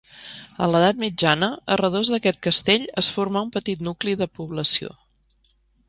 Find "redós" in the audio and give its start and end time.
1.83-2.11